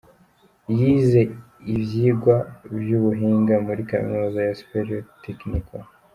[0.77, 1.21] Yize
[1.75, 2.35] ivyigwa
[2.79, 5.75] vy’ubuhinga muri kaminuza ya ‘Superior Tecnico’.